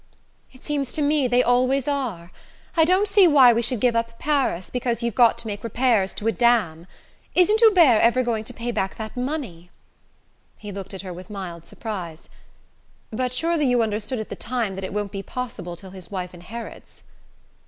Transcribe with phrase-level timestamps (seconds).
[0.51, 2.31] "It seems to me they always are.
[2.75, 6.15] I don't see why we should give up Paris because you've got to make repairs
[6.15, 6.87] to a dam.
[7.35, 9.69] Isn't Hubert ever going to pay back that money?"
[10.57, 12.29] He looked at her with a mild surprise.
[13.11, 16.33] "But surely you understood at the time that it won't be possible till his wife
[16.33, 17.03] inherits?"